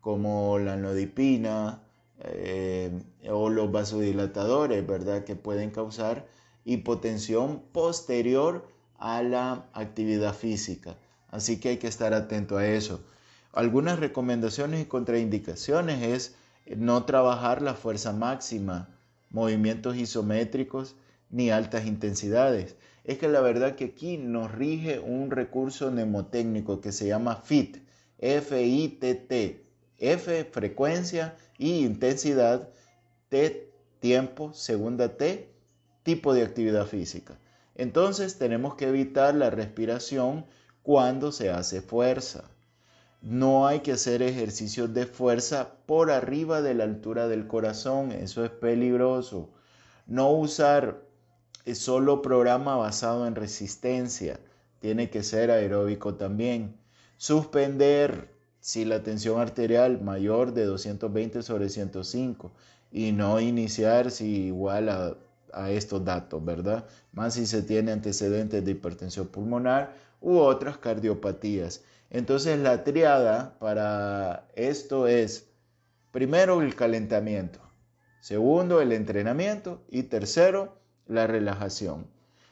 como 0.00 0.60
la 0.60 0.76
nodipina, 0.76 1.82
eh, 2.20 2.90
o 3.30 3.48
los 3.48 3.70
vasodilatadores, 3.70 4.86
¿verdad? 4.86 5.24
Que 5.24 5.36
pueden 5.36 5.70
causar 5.70 6.26
hipotensión 6.64 7.62
posterior 7.72 8.66
a 8.98 9.22
la 9.22 9.66
actividad 9.72 10.34
física. 10.34 10.96
Así 11.30 11.60
que 11.60 11.70
hay 11.70 11.76
que 11.78 11.86
estar 11.86 12.14
atento 12.14 12.56
a 12.56 12.66
eso. 12.66 13.00
Algunas 13.52 13.98
recomendaciones 13.98 14.82
y 14.82 14.86
contraindicaciones 14.86 16.02
es 16.02 16.34
no 16.76 17.04
trabajar 17.04 17.62
la 17.62 17.74
fuerza 17.74 18.12
máxima, 18.12 18.88
movimientos 19.30 19.96
isométricos 19.96 20.96
ni 21.30 21.50
altas 21.50 21.86
intensidades. 21.86 22.76
Es 23.04 23.18
que 23.18 23.28
la 23.28 23.40
verdad 23.40 23.74
que 23.74 23.86
aquí 23.86 24.18
nos 24.18 24.52
rige 24.52 24.98
un 24.98 25.30
recurso 25.30 25.90
mnemotécnico 25.90 26.80
que 26.80 26.92
se 26.92 27.06
llama 27.06 27.36
FIT, 27.36 27.78
F-I-T-T, 28.18 29.64
F 29.98 30.44
frecuencia 30.44 31.36
y 31.58 31.84
intensidad, 31.84 32.70
T 33.28 33.68
tiempo, 34.00 34.52
segunda 34.54 35.16
T, 35.16 35.52
tipo 36.02 36.32
de 36.32 36.42
actividad 36.42 36.86
física. 36.86 37.38
Entonces 37.74 38.38
tenemos 38.38 38.74
que 38.74 38.88
evitar 38.88 39.34
la 39.34 39.50
respiración 39.50 40.46
cuando 40.82 41.32
se 41.32 41.50
hace 41.50 41.82
fuerza. 41.82 42.44
No 43.20 43.66
hay 43.66 43.80
que 43.80 43.92
hacer 43.92 44.22
ejercicios 44.22 44.94
de 44.94 45.06
fuerza 45.06 45.74
por 45.86 46.10
arriba 46.10 46.62
de 46.62 46.74
la 46.74 46.84
altura 46.84 47.28
del 47.28 47.46
corazón, 47.46 48.12
eso 48.12 48.44
es 48.44 48.50
peligroso. 48.50 49.50
No 50.06 50.30
usar 50.30 51.02
solo 51.74 52.22
programa 52.22 52.76
basado 52.76 53.26
en 53.26 53.34
resistencia, 53.34 54.40
tiene 54.78 55.10
que 55.10 55.22
ser 55.22 55.50
aeróbico 55.50 56.14
también. 56.14 56.76
Suspender 57.16 58.37
si 58.60 58.84
la 58.84 59.02
tensión 59.02 59.40
arterial 59.40 60.00
mayor 60.00 60.52
de 60.52 60.64
220 60.64 61.42
sobre 61.42 61.68
105 61.68 62.52
y 62.92 63.12
no 63.12 63.40
iniciar 63.40 64.10
si 64.10 64.46
igual 64.46 64.88
a, 64.88 65.16
a 65.52 65.70
estos 65.70 66.04
datos, 66.04 66.44
¿verdad? 66.44 66.86
Más 67.12 67.34
si 67.34 67.46
se 67.46 67.62
tiene 67.62 67.92
antecedentes 67.92 68.64
de 68.64 68.70
hipertensión 68.70 69.28
pulmonar 69.28 69.94
u 70.20 70.38
otras 70.38 70.78
cardiopatías. 70.78 71.82
Entonces 72.10 72.58
la 72.58 72.84
triada 72.84 73.58
para 73.58 74.48
esto 74.54 75.06
es 75.06 75.48
primero 76.10 76.62
el 76.62 76.74
calentamiento, 76.74 77.60
segundo 78.20 78.80
el 78.80 78.92
entrenamiento 78.92 79.82
y 79.90 80.04
tercero 80.04 80.78
la 81.06 81.26
relajación. 81.26 82.06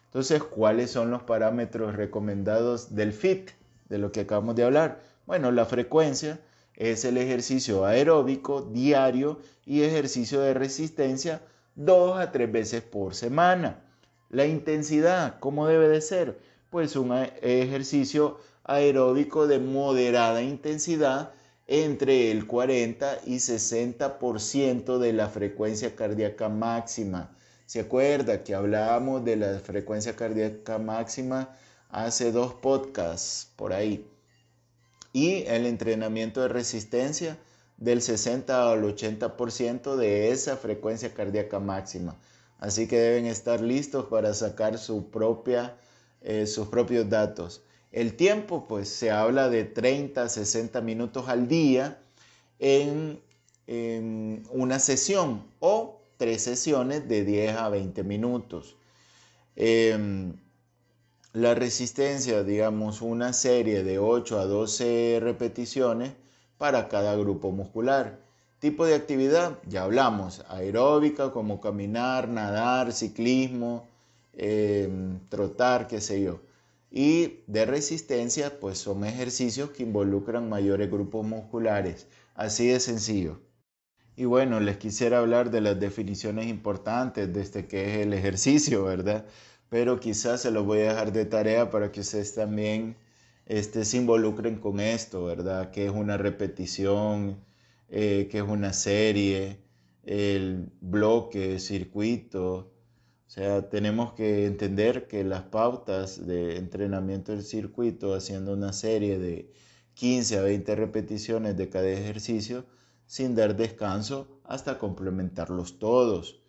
Entonces, 0.07 0.43
¿cuáles 0.43 0.91
son 0.91 1.11
los 1.11 1.23
parámetros 1.23 1.95
recomendados 1.95 2.95
del 2.95 3.13
FIT, 3.13 3.51
de 3.91 3.99
lo 3.99 4.13
que 4.13 4.21
acabamos 4.21 4.57
de 4.57 4.65
hablar? 4.65 5.01
Bueno, 5.27 5.51
la 5.51 5.67
frecuencia 5.67 6.39
es 6.77 7.05
el 7.05 7.17
ejercicio 7.19 7.85
aeróbico 7.85 8.63
diario 8.63 9.41
y 9.65 9.83
ejercicio 9.83 10.41
de 10.41 10.55
resistencia 10.55 11.43
dos 11.75 12.17
a 12.19 12.31
tres 12.31 12.51
veces 12.53 12.83
por 12.83 13.15
semana. 13.15 13.83
La 14.31 14.47
intensidad, 14.47 15.41
¿cómo 15.41 15.67
debe 15.67 15.89
de 15.89 16.01
ser? 16.01 16.39
Pues 16.71 16.95
un 16.95 17.13
ejercicio 17.43 18.39
aeróbico 18.63 19.49
de 19.49 19.59
moderada 19.59 20.43
intensidad 20.43 21.33
entre 21.67 22.31
el 22.31 22.47
40 22.47 23.23
y 23.27 23.37
60% 23.37 24.99
de 24.99 25.13
la 25.13 25.29
frecuencia 25.29 25.97
cardíaca 25.97 26.49
máxima. 26.49 27.37
¿Se 27.67 27.81
acuerda 27.81 28.45
que 28.45 28.55
hablábamos 28.55 29.25
de 29.25 29.35
la 29.35 29.59
frecuencia 29.59 30.15
cardíaca 30.15 30.79
máxima 30.79 31.51
hace 31.91 32.31
dos 32.31 32.55
podcasts 32.55 33.51
por 33.57 33.73
ahí? 33.73 34.09
Y 35.17 35.45
el 35.47 35.65
entrenamiento 35.65 36.43
de 36.43 36.49
resistencia 36.49 37.39
del 37.79 38.03
60 38.03 38.71
al 38.71 38.83
80% 38.83 39.97
de 39.97 40.31
esa 40.31 40.59
frecuencia 40.59 41.15
cardíaca 41.15 41.59
máxima. 41.59 42.19
Así 42.59 42.87
que 42.87 42.99
deben 42.99 43.25
estar 43.25 43.63
listos 43.63 44.05
para 44.11 44.35
sacar 44.35 44.77
su 44.77 45.09
propia, 45.09 45.75
eh, 46.21 46.47
sus 46.47 46.69
propios 46.69 47.09
datos. 47.09 47.63
El 47.93 48.15
tiempo, 48.15 48.69
pues 48.69 48.91
se 48.91 49.11
habla 49.11 49.49
de 49.49 49.65
30 49.65 50.25
a 50.25 50.29
60 50.29 50.83
minutos 50.83 51.31
al 51.31 51.49
día 51.49 51.99
en, 52.59 53.19
una 54.51 54.79
sesión 54.81 55.47
o 55.61 56.03
tres 56.19 56.43
sesiones 56.43 57.09
de 57.09 57.25
10 57.25 57.57
a 57.57 57.71
20 57.71 58.05
minutos. 58.05 58.77
Em, 59.57 60.35
la 61.37 61.55
resistencia, 61.55 62.43
digamos, 62.45 63.03
una 63.03 63.35
serie 63.35 63.85
de 63.85 63.99
8 63.99 64.39
a 64.41 64.47
12 64.47 65.19
repeticiones 65.21 66.13
para 66.57 66.89
cada 66.89 67.15
grupo 67.15 67.53
muscular. 67.53 68.19
Tipo 68.59 68.87
de 68.87 68.95
actividad, 68.95 69.59
ya 69.69 69.83
hablamos, 69.83 70.43
aeróbica 70.49 71.33
como 71.33 71.61
caminar, 71.61 72.29
nadar, 72.29 72.91
ciclismo, 72.91 73.87
em, 74.33 75.21
trotar, 75.29 75.89
qué 75.89 76.01
sé 76.01 76.23
yo. 76.23 76.41
Y 76.91 77.41
de 77.47 77.67
resistencia, 77.67 78.59
pues 78.59 78.79
son 78.79 79.05
ejercicios 79.05 79.71
que 79.73 79.83
involucran 79.83 80.49
mayores 80.49 80.91
grupos 80.91 81.27
musculares. 81.27 82.07
Así 82.35 82.69
de 82.69 82.81
sencillo. 82.81 83.41
Y 84.17 84.25
bueno, 84.25 84.61
les 84.61 84.79
quisiera 84.79 85.19
hablar 85.19 85.51
de 85.51 85.61
las 85.61 85.79
definiciones 85.79 86.47
importantes 86.47 87.31
de 87.35 87.43
este 87.43 87.67
que 87.67 87.93
es 87.93 88.07
el 88.07 88.15
ejercicio, 88.15 88.85
¿verdad? 88.85 89.27
Pero 89.69 90.01
quizás 90.01 90.43
se 90.43 90.51
los 90.51 90.65
voy 90.65 90.81
a 90.81 90.91
dejar 90.91 91.13
de 91.13 91.25
tarea 91.25 91.71
para 91.71 91.93
que 91.93 92.01
ustedes 92.01 92.35
también 92.35 92.97
este, 93.47 93.85
se 93.85 93.97
involucren 93.99 94.57
con 94.59 94.81
esto, 94.81 95.25
¿verdad? 95.25 95.71
Que 95.71 95.87
es 95.87 95.93
una 95.93 96.17
repetición, 96.17 97.45
eh, 97.89 98.29
que 98.31 98.39
es 98.39 98.45
una 98.45 98.73
serie, 98.73 99.61
el 100.05 100.71
bloque, 100.81 101.59
circuito. 101.61 102.73
O 103.27 103.31
sea, 103.31 103.69
tenemos 103.69 104.13
que 104.15 104.47
entender 104.47 105.09
que 105.09 105.25
las 105.25 105.43
pautas 105.45 106.27
de 106.27 106.57
entrenamiento 106.57 107.33
del 107.33 107.43
circuito, 107.43 108.15
haciendo 108.15 108.53
una 108.53 108.73
serie 108.73 109.19
de 109.19 109.53
15 109.95 110.39
a 110.39 110.43
20 110.43 110.77
repeticiones 110.77 111.57
de 111.57 111.69
cada 111.69 111.89
ejercicio, 111.89 112.67
sin 113.07 113.35
dar 113.35 113.57
descanso 113.57 114.41
hasta 114.45 114.79
complementarlos 114.79 115.79
todos. 115.79 116.41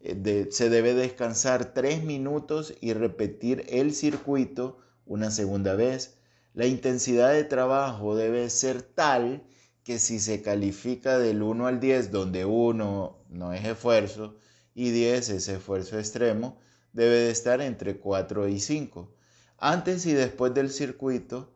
Eh, 0.00 0.48
se 0.50 0.70
debe 0.70 0.94
descansar 0.94 1.72
3 1.72 2.04
minutos 2.04 2.74
y 2.80 2.92
repetir 2.92 3.64
el 3.68 3.94
circuito 3.94 4.78
una 5.06 5.30
segunda 5.30 5.74
vez. 5.74 6.18
La 6.54 6.66
intensidad 6.66 7.32
de 7.32 7.44
trabajo 7.44 8.16
debe 8.16 8.48
ser 8.50 8.82
tal 8.82 9.42
que 9.84 9.98
si 9.98 10.18
se 10.18 10.42
califica 10.42 11.18
del 11.18 11.42
1 11.42 11.66
al 11.66 11.80
10, 11.80 12.10
donde 12.10 12.44
1 12.44 13.18
no 13.28 13.52
es 13.52 13.64
esfuerzo 13.64 14.36
y 14.74 14.90
10 14.90 15.28
es 15.30 15.48
esfuerzo 15.48 15.98
extremo, 15.98 16.58
debe 16.92 17.14
de 17.14 17.30
estar 17.30 17.60
entre 17.60 17.98
4 17.98 18.48
y 18.48 18.58
5. 18.58 19.12
Antes 19.58 20.06
y 20.06 20.12
después 20.12 20.52
del 20.54 20.70
circuito, 20.70 21.52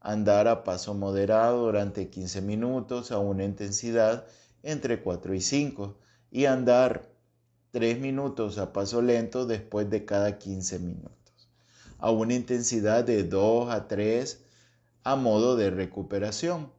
andar 0.00 0.48
a 0.48 0.64
paso 0.64 0.94
moderado 0.94 1.66
durante 1.66 2.08
15 2.08 2.40
minutos 2.42 3.12
a 3.12 3.18
una 3.18 3.44
intensidad 3.44 4.26
entre 4.62 5.02
4 5.02 5.34
y 5.34 5.40
5 5.40 5.98
y 6.30 6.46
andar 6.46 7.11
3 7.72 7.98
minutos 7.98 8.58
a 8.58 8.72
paso 8.72 9.02
lento 9.02 9.44
después 9.44 9.90
de 9.90 10.04
cada 10.04 10.38
15 10.38 10.78
minutos 10.78 11.22
a 12.02 12.10
una 12.10 12.34
intensidad 12.34 13.04
de 13.04 13.22
2 13.22 13.70
a 13.70 13.86
3 13.86 14.44
a 15.04 15.16
modo 15.16 15.56
de 15.56 15.70
recuperación. 15.70 16.72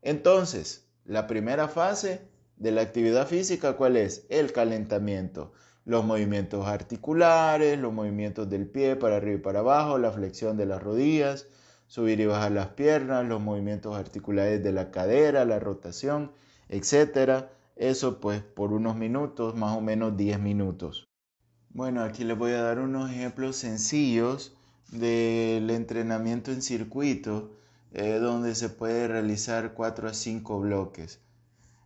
Entonces, 0.00 0.86
la 1.04 1.26
primera 1.26 1.68
fase 1.68 2.22
de 2.56 2.72
la 2.72 2.80
actividad 2.80 3.26
física, 3.26 3.76
¿cuál 3.76 3.96
es? 3.98 4.24
El 4.30 4.50
calentamiento. 4.52 5.52
Los 5.84 6.04
movimientos 6.04 6.66
articulares, 6.66 7.78
los 7.78 7.92
movimientos 7.92 8.48
del 8.48 8.66
pie 8.66 8.96
para 8.96 9.16
arriba 9.16 9.36
y 9.36 9.42
para 9.42 9.58
abajo, 9.58 9.98
la 9.98 10.10
flexión 10.10 10.56
de 10.56 10.64
las 10.64 10.82
rodillas, 10.82 11.46
subir 11.86 12.20
y 12.20 12.26
bajar 12.26 12.52
las 12.52 12.68
piernas, 12.68 13.26
los 13.26 13.42
movimientos 13.42 13.94
articulares 13.94 14.62
de 14.62 14.72
la 14.72 14.90
cadera, 14.90 15.44
la 15.44 15.58
rotación, 15.58 16.32
etc. 16.70 17.44
Eso 17.76 18.20
pues 18.20 18.42
por 18.42 18.72
unos 18.72 18.96
minutos, 18.96 19.54
más 19.54 19.76
o 19.76 19.80
menos 19.80 20.16
10 20.16 20.38
minutos. 20.38 21.08
Bueno, 21.70 22.02
aquí 22.02 22.24
les 22.24 22.36
voy 22.36 22.52
a 22.52 22.62
dar 22.62 22.78
unos 22.78 23.10
ejemplos 23.10 23.56
sencillos 23.56 24.54
del 24.90 25.70
entrenamiento 25.70 26.52
en 26.52 26.60
circuito, 26.60 27.50
eh, 27.92 28.18
donde 28.20 28.54
se 28.54 28.68
puede 28.68 29.08
realizar 29.08 29.72
4 29.74 30.08
a 30.08 30.14
5 30.14 30.60
bloques. 30.60 31.20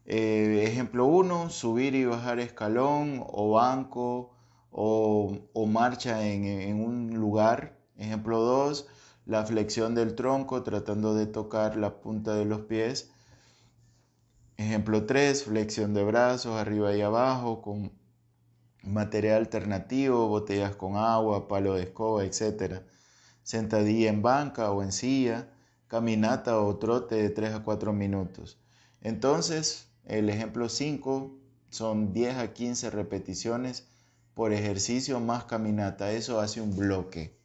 Eh, 0.06 0.64
ejemplo 0.66 1.06
1, 1.06 1.50
subir 1.50 1.94
y 1.94 2.04
bajar 2.04 2.40
escalón 2.40 3.24
o 3.26 3.52
banco 3.52 4.32
o, 4.70 5.66
marcha 5.66 6.26
en, 6.26 6.44
en, 6.44 6.80
un 6.80 7.14
lugar. 7.14 7.78
Ejemplo 7.96 8.40
2, 8.40 8.88
la 9.24 9.44
flexión 9.46 9.94
del 9.94 10.14
tronco 10.14 10.62
tratando 10.62 11.14
de 11.14 11.26
tocar 11.26 11.76
la 11.76 12.00
punta 12.00 12.34
de 12.34 12.44
los 12.44 12.62
pies. 12.62 13.10
Ejemplo 14.56 15.06
3, 15.06 15.44
flexión 15.44 15.94
de 15.94 16.04
brazos 16.04 16.54
arriba 16.58 16.94
y 16.94 17.02
abajo 17.02 17.62
con 17.62 17.92
material 18.82 19.38
alternativo, 19.38 20.28
botellas 20.28 20.76
con 20.76 20.96
agua, 20.96 21.48
palo 21.48 21.74
de 21.74 21.84
escoba, 21.84 22.24
etc 22.24 22.82
sentadilla 23.46 24.10
en 24.10 24.22
banca 24.22 24.72
o 24.72 24.82
en 24.82 24.90
silla, 24.90 25.46
caminata 25.86 26.58
o 26.58 26.78
trote 26.78 27.14
de 27.14 27.30
3 27.30 27.54
a 27.54 27.62
4 27.62 27.92
minutos. 27.92 28.58
Entonces, 29.02 29.86
el 30.04 30.28
ejemplo 30.30 30.68
5 30.68 31.38
son 31.70 32.12
10 32.12 32.38
a 32.38 32.52
15 32.52 32.90
repeticiones 32.90 33.86
por 34.34 34.52
ejercicio 34.52 35.20
más 35.20 35.44
caminata. 35.44 36.10
Eso 36.10 36.40
hace 36.40 36.60
un 36.60 36.76
bloque. 36.76 37.38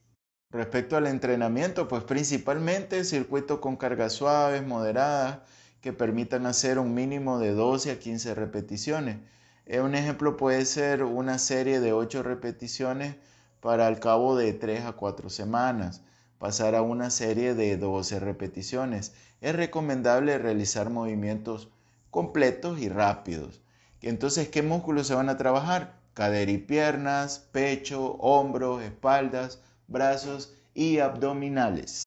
Respecto 0.50 0.98
al 0.98 1.06
entrenamiento, 1.06 1.88
pues 1.88 2.04
principalmente 2.04 3.04
circuito 3.04 3.62
con 3.62 3.78
cargas 3.78 4.14
suaves, 4.14 4.66
moderadas, 4.66 5.42
que 5.82 5.94
permitan 5.94 6.46
hacer 6.46 6.80
un 6.80 6.94
mínimo 6.94 7.40
de 7.40 7.52
12 7.54 7.92
a 7.92 8.00
15 8.00 8.36
repeticiones. 8.36 9.18
Eh, 9.66 9.82
un 9.82 9.96
ejemplo 9.96 10.38
puede 10.38 10.66
ser 10.66 11.04
una 11.04 11.38
serie 11.38 11.80
de 11.80 11.94
8 11.94 12.24
repeticiones 12.24 13.16
para 13.60 13.88
al 13.88 14.00
cabo 14.00 14.36
de 14.36 14.54
3 14.54 14.86
a 14.86 14.94
4 14.94 15.30
semanas 15.30 16.02
pasar 16.40 16.74
a 16.74 16.82
una 16.82 17.12
serie 17.12 17.54
de 17.54 17.78
12 17.78 18.20
repeticiones. 18.20 19.14
Es 19.42 19.56
recomendable 19.56 20.38
realizar 20.40 20.90
movimientos 20.90 21.70
completos 22.10 22.80
y 22.80 22.90
rápidos. 22.90 23.62
Entonces, 24.02 24.50
¿qué 24.50 24.64
músculos 24.64 25.06
se 25.08 25.14
van 25.14 25.30
a 25.30 25.38
trabajar? 25.38 26.00
Cadera 26.16 26.52
y 26.52 26.58
piernas, 26.58 27.48
pecho, 27.52 28.14
hombros, 28.14 28.82
espaldas, 28.82 29.62
brazos 29.88 30.56
y 30.74 30.98
abdominales. 30.98 32.04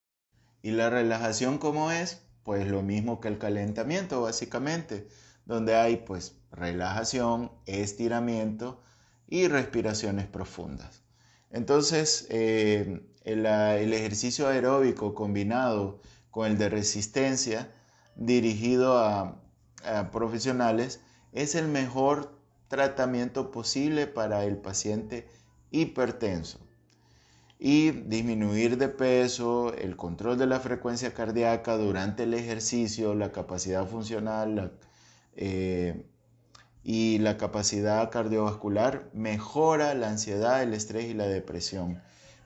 ¿Y 0.62 0.72
la 0.72 0.90
relajación 0.90 1.58
cómo 1.58 1.92
es? 1.92 2.23
Pues 2.44 2.68
lo 2.68 2.82
mismo 2.82 3.20
que 3.20 3.28
el 3.28 3.38
calentamiento, 3.38 4.22
básicamente, 4.22 5.08
donde 5.46 5.74
hay 5.76 5.96
pues 5.96 6.36
relajación, 6.52 7.50
estiramiento 7.66 8.80
y 9.28 9.48
respiraciones 9.48 10.26
profundas. 10.26 11.02
Entonces, 11.50 12.26
eh, 12.30 13.00
el, 13.24 13.46
ejercicio 13.46 14.48
aeróbico 14.48 15.14
combinado 15.14 16.00
con 16.30 16.46
el 16.46 16.58
de 16.58 16.68
resistencia 16.68 17.72
dirigido 18.16 18.98
a, 18.98 19.40
profesionales 20.12 21.00
es 21.32 21.54
el 21.54 21.68
mejor 21.68 22.40
tratamiento 22.68 23.50
posible 23.50 24.06
para 24.06 24.44
el 24.44 24.56
paciente 24.56 25.28
hipertenso. 25.70 26.63
Y 27.66 27.92
disminuir 27.92 28.76
de 28.76 28.88
peso, 28.88 29.72
el 29.72 29.96
control 29.96 30.36
de 30.36 30.46
la 30.46 30.60
frecuencia 30.60 31.14
cardíaca 31.14 31.78
durante 31.78 32.24
el 32.24 32.34
ejercicio, 32.34 33.14
la 33.14 33.32
capacidad 33.32 33.86
funcional, 33.86 34.70
eh, 35.34 36.04
y 36.82 37.20
la 37.20 37.38
capacidad 37.38 38.10
cardiovascular 38.10 39.08
mejora 39.14 39.94
la 39.94 40.10
ansiedad, 40.10 40.62
el 40.62 40.74
estrés 40.74 41.06
y 41.06 41.14
la 41.14 41.26
depresión, 41.26 42.02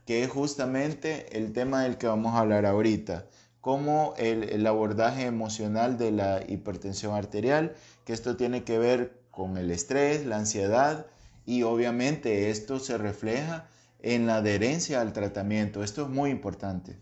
que 0.06 0.22
es 0.22 0.30
justamente 0.30 1.36
el 1.36 1.52
tema 1.52 1.82
del 1.82 1.98
que 1.98 2.06
vamos 2.06 2.36
a 2.36 2.38
hablar 2.38 2.64
ahorita, 2.64 3.26
como 3.60 4.14
el, 4.18 4.64
abordaje 4.68 5.24
emocional 5.24 5.98
de 5.98 6.12
la 6.12 6.44
hipertensión 6.46 7.16
arterial, 7.16 7.74
que 8.04 8.12
esto 8.12 8.36
tiene 8.36 8.62
que 8.62 8.78
ver 8.78 9.20
con 9.32 9.56
el 9.56 9.72
estrés, 9.72 10.24
la 10.24 10.36
ansiedad 10.36 11.06
y 11.44 11.64
obviamente 11.64 12.50
esto 12.50 12.78
se 12.78 12.98
refleja 12.98 13.66
en 14.00 14.26
la 14.26 14.36
adherencia 14.36 15.00
al 15.00 15.12
tratamiento. 15.12 15.82
Esto 15.82 16.02
es 16.02 16.08
muy 16.08 16.30
importante. 16.30 17.00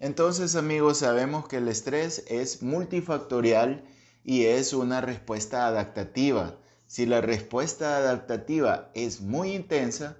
Entonces 0.00 0.56
amigos, 0.56 0.98
sabemos 0.98 1.48
que 1.48 1.58
el 1.58 1.68
estrés 1.68 2.24
es 2.28 2.62
multifactorial 2.62 3.84
y 4.24 4.44
es 4.44 4.72
una 4.72 5.00
respuesta 5.00 5.66
adaptativa. 5.66 6.58
Si 6.86 7.06
la 7.06 7.20
respuesta 7.20 7.96
adaptativa 7.96 8.90
es 8.94 9.20
muy 9.20 9.54
intensa, 9.54 10.16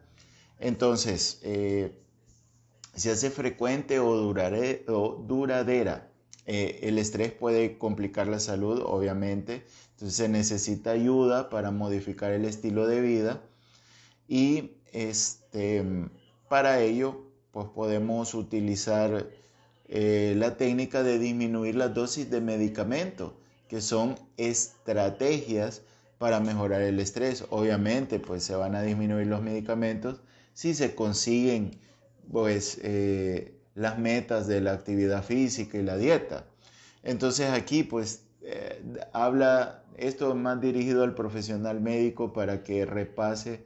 entonces 0.58 1.40
eh, 1.42 1.98
se 2.94 3.10
hace 3.10 3.30
frecuente 3.30 3.98
o, 4.00 4.16
duradera. 4.16 6.10
eh, 6.46 6.80
el 6.82 6.98
estrés 6.98 7.32
puede 7.32 7.78
complicar 7.78 8.26
la 8.28 8.40
salud, 8.40 8.82
obviamente. 8.84 9.64
Entonces 9.92 10.16
se 10.16 10.28
necesita 10.28 10.90
ayuda 10.90 11.50
para 11.50 11.70
modificar 11.70 12.32
el 12.32 12.44
estilo 12.44 12.86
de 12.86 13.00
vida 13.00 13.42
y 14.28 14.72
este, 14.94 15.84
para 16.48 16.80
ello 16.80 17.26
pues 17.50 17.68
podemos 17.68 18.34
utilizar 18.34 19.28
eh, 19.86 20.34
la 20.36 20.56
técnica 20.56 21.02
de 21.02 21.18
disminuir 21.18 21.74
la 21.74 21.88
dosis 21.88 22.30
de 22.30 22.40
medicamento, 22.40 23.36
que 23.68 23.80
son 23.80 24.16
estrategias 24.36 25.82
para 26.18 26.40
mejorar 26.40 26.80
el 26.82 26.98
estrés. 27.00 27.44
Obviamente 27.50 28.18
pues 28.18 28.44
se 28.44 28.56
van 28.56 28.74
a 28.74 28.82
disminuir 28.82 29.26
los 29.26 29.42
medicamentos 29.42 30.20
si 30.54 30.74
se 30.74 30.94
consiguen 30.94 31.78
pues 32.30 32.78
eh, 32.82 33.54
las 33.74 33.98
metas 33.98 34.46
de 34.46 34.60
la 34.60 34.72
actividad 34.72 35.22
física 35.22 35.76
y 35.76 35.82
la 35.82 35.96
dieta. 35.96 36.46
Entonces 37.02 37.50
aquí 37.50 37.82
pues 37.82 38.22
eh, 38.42 38.82
habla, 39.12 39.82
esto 39.96 40.30
es 40.30 40.36
más 40.36 40.60
dirigido 40.60 41.02
al 41.02 41.14
profesional 41.14 41.80
médico 41.80 42.32
para 42.32 42.62
que 42.62 42.86
repase 42.86 43.64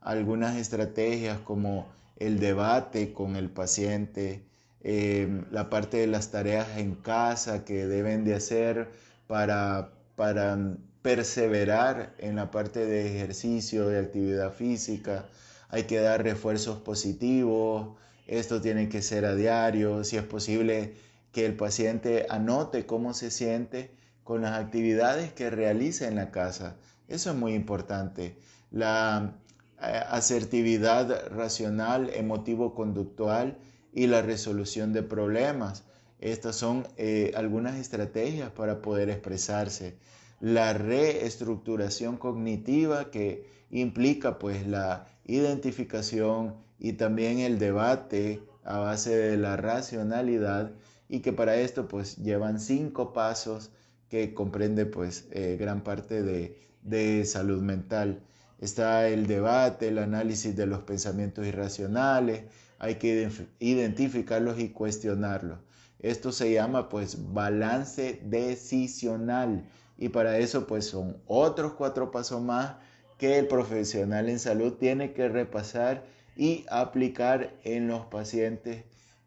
algunas 0.00 0.56
estrategias 0.56 1.38
como 1.40 1.88
el 2.16 2.38
debate 2.38 3.12
con 3.12 3.36
el 3.36 3.50
paciente, 3.50 4.42
eh, 4.82 5.44
la 5.50 5.70
parte 5.70 5.98
de 5.98 6.06
las 6.06 6.30
tareas 6.30 6.78
en 6.78 6.94
casa 6.94 7.64
que 7.64 7.86
deben 7.86 8.24
de 8.24 8.34
hacer 8.34 8.88
para, 9.26 9.92
para 10.16 10.58
perseverar 11.02 12.14
en 12.18 12.36
la 12.36 12.50
parte 12.50 12.86
de 12.86 13.14
ejercicio, 13.14 13.88
de 13.88 13.98
actividad 13.98 14.52
física, 14.52 15.26
hay 15.68 15.84
que 15.84 15.98
dar 16.00 16.22
refuerzos 16.22 16.78
positivos, 16.78 17.96
esto 18.26 18.60
tiene 18.60 18.88
que 18.88 19.02
ser 19.02 19.24
a 19.24 19.34
diario, 19.34 20.04
si 20.04 20.16
es 20.16 20.22
posible 20.24 20.94
que 21.32 21.46
el 21.46 21.54
paciente 21.56 22.26
anote 22.28 22.86
cómo 22.86 23.14
se 23.14 23.30
siente 23.30 23.90
con 24.24 24.42
las 24.42 24.58
actividades 24.58 25.32
que 25.32 25.50
realiza 25.50 26.08
en 26.08 26.16
la 26.16 26.30
casa. 26.30 26.76
Eso 27.08 27.30
es 27.30 27.36
muy 27.36 27.54
importante. 27.54 28.36
La 28.70 29.32
asertividad 29.80 31.28
racional, 31.30 32.10
emotivo-conductual 32.14 33.56
y 33.92 34.06
la 34.06 34.22
resolución 34.22 34.92
de 34.92 35.02
problemas. 35.02 35.84
Estas 36.20 36.56
son 36.56 36.86
eh, 36.96 37.32
algunas 37.34 37.76
estrategias 37.76 38.50
para 38.50 38.82
poder 38.82 39.08
expresarse. 39.08 39.96
La 40.40 40.72
reestructuración 40.74 42.16
cognitiva 42.16 43.10
que 43.10 43.46
implica 43.70 44.38
pues 44.38 44.66
la 44.66 45.06
identificación 45.24 46.54
y 46.78 46.94
también 46.94 47.38
el 47.38 47.58
debate 47.58 48.42
a 48.64 48.78
base 48.78 49.16
de 49.16 49.36
la 49.36 49.56
racionalidad 49.56 50.72
y 51.08 51.20
que 51.20 51.32
para 51.32 51.56
esto 51.56 51.88
pues 51.88 52.16
llevan 52.18 52.60
cinco 52.60 53.12
pasos 53.12 53.70
que 54.08 54.34
comprende 54.34 54.86
pues 54.86 55.26
eh, 55.30 55.56
gran 55.58 55.82
parte 55.82 56.22
de, 56.22 56.58
de 56.82 57.24
salud 57.24 57.62
mental. 57.62 58.22
Está 58.60 59.08
el 59.08 59.26
debate, 59.26 59.88
el 59.88 59.98
análisis 59.98 60.54
de 60.54 60.66
los 60.66 60.80
pensamientos 60.80 61.46
irracionales, 61.46 62.44
hay 62.78 62.96
que 62.96 63.30
identificarlos 63.58 64.58
y 64.58 64.68
cuestionarlos. 64.68 65.58
Esto 65.98 66.30
se 66.30 66.52
llama 66.52 66.90
pues 66.90 67.32
balance 67.32 68.20
decisional 68.22 69.66
y 69.96 70.10
para 70.10 70.36
eso 70.36 70.66
pues 70.66 70.86
son 70.86 71.22
otros 71.26 71.72
cuatro 71.72 72.10
pasos 72.10 72.42
más 72.42 72.76
que 73.16 73.38
el 73.38 73.48
profesional 73.48 74.28
en 74.28 74.38
salud 74.38 74.74
tiene 74.74 75.14
que 75.14 75.28
repasar 75.28 76.04
y 76.36 76.66
aplicar 76.70 77.54
en 77.64 77.88
los 77.88 78.06
pacientes 78.06 78.84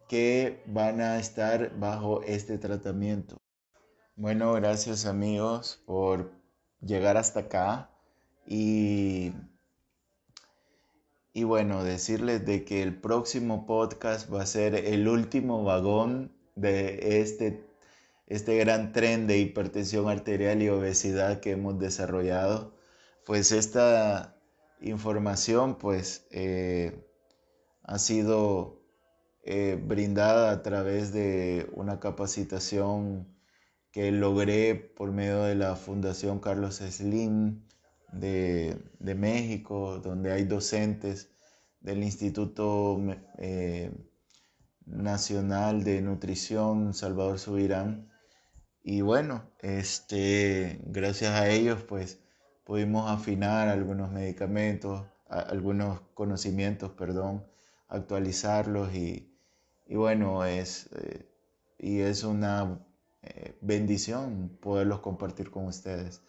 que 0.07 0.61
van 0.67 1.01
a 1.01 1.17
estar 1.17 1.75
bajo 1.79 2.21
este 2.21 2.59
tratamiento. 2.59 3.37
Bueno, 4.15 4.53
gracias 4.53 5.07
amigos 5.07 5.81
por 5.87 6.31
llegar 6.81 7.17
hasta 7.17 7.41
acá 7.41 7.92
y, 8.45 9.33
y 11.33 11.43
bueno, 11.43 11.83
decirles 11.83 12.45
de 12.45 12.65
que 12.65 12.83
el 12.83 12.99
próximo 12.99 13.65
podcast 13.65 14.31
va 14.31 14.41
a 14.41 14.45
ser 14.45 14.75
el 14.75 15.07
último 15.07 15.63
vagón 15.63 16.31
de 16.55 17.21
este, 17.21 17.65
este 18.27 18.57
gran 18.57 18.91
tren 18.91 19.27
de 19.27 19.39
hipertensión 19.39 20.09
arterial 20.09 20.61
y 20.61 20.69
obesidad 20.69 21.39
que 21.39 21.51
hemos 21.51 21.79
desarrollado. 21.79 22.73
Pues 23.25 23.51
esta 23.51 24.35
información 24.81 25.77
pues 25.77 26.27
eh, 26.31 27.05
ha 27.83 27.97
sido 27.99 28.81
eh, 29.43 29.79
brindada 29.81 30.51
a 30.51 30.63
través 30.63 31.13
de 31.13 31.69
una 31.73 31.99
capacitación 31.99 33.27
que 33.91 34.11
logré 34.11 34.75
por 34.75 35.11
medio 35.11 35.43
de 35.43 35.55
la 35.55 35.75
Fundación 35.75 36.39
Carlos 36.39 36.77
Slim 36.77 37.61
de, 38.13 39.15
México, 39.15 39.99
donde 39.99 40.31
hay 40.31 40.43
docentes 40.45 41.31
del 41.81 42.03
Instituto 42.03 42.99
eh, 43.37 43.91
Nacional 44.85 45.83
de 45.83 46.01
Nutrición 46.01 46.93
Salvador 46.93 47.39
Subirán. 47.39 48.09
Y 48.83 49.01
bueno, 49.01 49.43
este, 49.59 50.79
gracias 50.85 51.31
a 51.31 51.49
ellos 51.49 51.83
pues 51.83 52.19
pudimos 52.63 53.09
afinar 53.09 53.69
algunos 53.69 54.11
medicamentos, 54.11 55.05
algunos 55.27 56.01
conocimientos, 56.13 56.91
perdón, 56.91 57.45
actualizarlos 57.87 58.93
y, 58.93 59.29
bueno, 59.87 60.45
es, 60.45 60.89
eh, 60.93 61.29
y 61.77 61.99
es 61.99 62.23
una 62.23 62.79
eh, 63.21 63.57
bendición 63.61 64.57
poderlos 64.61 64.99
compartir 64.99 65.49
con 65.51 65.65
ustedes. 65.67 66.21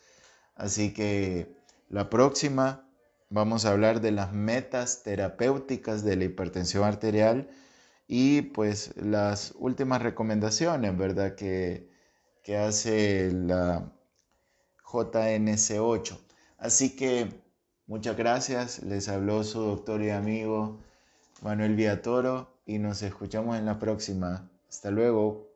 Así 0.54 0.92
que 0.92 1.63
la 1.94 2.10
próxima 2.10 2.84
vamos 3.30 3.64
a 3.64 3.70
hablar 3.70 4.00
de 4.00 4.10
las 4.10 4.32
metas 4.32 5.04
terapéuticas 5.04 6.02
de 6.02 6.16
la 6.16 6.24
hipertensión 6.24 6.82
arterial 6.82 7.48
y 8.08 8.42
pues 8.42 8.96
las 8.96 9.54
últimas 9.58 10.02
recomendaciones, 10.02 10.98
¿verdad? 10.98 11.36
Que, 11.36 11.88
que 12.42 12.56
hace 12.56 13.30
la 13.32 13.92
JNC8. 14.84 16.18
Así 16.58 16.96
que 16.96 17.28
muchas 17.86 18.16
gracias, 18.16 18.82
les 18.82 19.08
habló 19.08 19.44
su 19.44 19.60
doctor 19.60 20.02
y 20.02 20.10
amigo 20.10 20.80
Manuel 21.42 21.76
Villatoro 21.76 22.58
y 22.66 22.80
nos 22.80 23.02
escuchamos 23.02 23.56
en 23.56 23.66
la 23.66 23.78
próxima. 23.78 24.50
Hasta 24.68 24.90
luego. 24.90 25.46